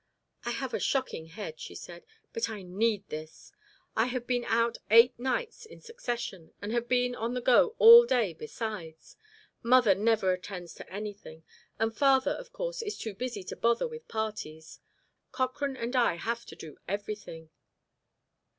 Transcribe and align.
"I 0.45 0.49
have 0.49 0.73
a 0.73 0.79
shocking 0.79 1.27
head," 1.27 1.59
she 1.59 1.75
said; 1.75 2.07
"but 2.33 2.49
I 2.49 2.63
need 2.63 3.07
this. 3.09 3.51
I 3.95 4.07
have 4.07 4.25
been 4.25 4.43
out 4.45 4.79
eight 4.89 5.13
nights 5.19 5.63
in 5.63 5.79
succession, 5.79 6.55
and 6.59 6.71
have 6.71 6.87
been 6.89 7.13
on 7.13 7.35
the 7.35 7.39
go 7.39 7.75
all 7.77 8.07
day 8.07 8.33
besides. 8.33 9.15
Mother 9.61 9.93
never 9.93 10.33
attends 10.33 10.73
to 10.73 10.91
anything; 10.91 11.43
and 11.77 11.95
father, 11.95 12.31
of 12.31 12.51
course, 12.51 12.81
is 12.81 12.97
too 12.97 13.13
busy 13.13 13.43
to 13.43 13.55
bother 13.55 13.87
with 13.87 14.07
parties. 14.07 14.79
Cochrane 15.31 15.77
and 15.77 15.95
I 15.95 16.15
have 16.15 16.47
to 16.47 16.55
do 16.55 16.79
everything." 16.87 17.51